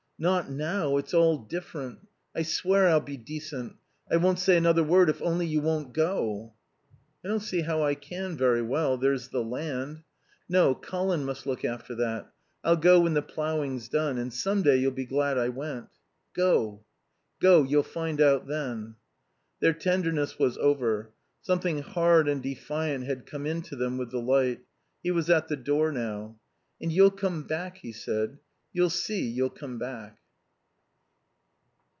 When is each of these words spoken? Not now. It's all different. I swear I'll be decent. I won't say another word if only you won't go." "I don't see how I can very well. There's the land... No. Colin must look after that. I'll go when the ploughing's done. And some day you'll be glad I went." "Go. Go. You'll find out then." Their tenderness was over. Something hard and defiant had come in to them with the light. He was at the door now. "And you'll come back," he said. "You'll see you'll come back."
Not 0.19 0.51
now. 0.51 0.97
It's 0.97 1.15
all 1.15 1.39
different. 1.39 2.05
I 2.35 2.43
swear 2.43 2.87
I'll 2.87 2.99
be 3.01 3.17
decent. 3.17 3.77
I 4.11 4.17
won't 4.17 4.37
say 4.37 4.55
another 4.55 4.83
word 4.83 5.09
if 5.09 5.19
only 5.19 5.47
you 5.47 5.61
won't 5.61 5.93
go." 5.95 6.53
"I 7.25 7.27
don't 7.27 7.39
see 7.39 7.61
how 7.61 7.81
I 7.81 7.95
can 7.95 8.37
very 8.37 8.61
well. 8.61 8.97
There's 8.99 9.29
the 9.29 9.43
land... 9.43 10.03
No. 10.47 10.75
Colin 10.75 11.25
must 11.25 11.47
look 11.47 11.65
after 11.65 11.95
that. 11.95 12.31
I'll 12.63 12.75
go 12.75 12.99
when 12.99 13.15
the 13.15 13.23
ploughing's 13.23 13.89
done. 13.89 14.19
And 14.19 14.31
some 14.31 14.61
day 14.61 14.75
you'll 14.77 14.91
be 14.91 15.07
glad 15.07 15.39
I 15.39 15.49
went." 15.49 15.87
"Go. 16.35 16.83
Go. 17.39 17.63
You'll 17.63 17.81
find 17.81 18.21
out 18.21 18.45
then." 18.45 18.97
Their 19.59 19.73
tenderness 19.73 20.37
was 20.37 20.55
over. 20.59 21.09
Something 21.41 21.81
hard 21.81 22.27
and 22.27 22.43
defiant 22.43 23.05
had 23.05 23.25
come 23.25 23.47
in 23.47 23.63
to 23.63 23.75
them 23.75 23.97
with 23.97 24.11
the 24.11 24.19
light. 24.21 24.59
He 25.01 25.09
was 25.09 25.31
at 25.31 25.47
the 25.47 25.57
door 25.57 25.91
now. 25.91 26.37
"And 26.79 26.91
you'll 26.91 27.09
come 27.09 27.41
back," 27.47 27.77
he 27.79 27.91
said. 27.91 28.37
"You'll 28.73 28.89
see 28.89 29.25
you'll 29.27 29.49
come 29.49 29.79
back." 29.79 30.19